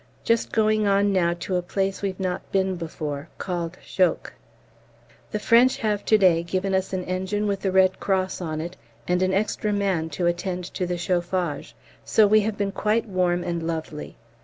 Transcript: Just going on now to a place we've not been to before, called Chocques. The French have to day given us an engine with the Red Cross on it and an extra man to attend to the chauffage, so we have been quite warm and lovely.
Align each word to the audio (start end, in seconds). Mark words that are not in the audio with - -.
Just 0.23 0.51
going 0.51 0.87
on 0.87 1.13
now 1.13 1.35
to 1.41 1.57
a 1.57 1.61
place 1.61 2.01
we've 2.01 2.19
not 2.19 2.51
been 2.51 2.69
to 2.69 2.73
before, 2.75 3.29
called 3.37 3.77
Chocques. 3.85 4.31
The 5.29 5.37
French 5.37 5.77
have 5.77 6.03
to 6.05 6.17
day 6.17 6.41
given 6.41 6.73
us 6.73 6.91
an 6.91 7.03
engine 7.03 7.45
with 7.45 7.59
the 7.59 7.71
Red 7.71 7.99
Cross 7.99 8.41
on 8.41 8.61
it 8.61 8.77
and 9.07 9.21
an 9.21 9.31
extra 9.31 9.71
man 9.71 10.09
to 10.17 10.25
attend 10.25 10.63
to 10.73 10.87
the 10.87 10.97
chauffage, 10.97 11.75
so 12.03 12.25
we 12.25 12.41
have 12.41 12.57
been 12.57 12.71
quite 12.71 13.05
warm 13.07 13.43
and 13.43 13.61
lovely. 13.67 14.17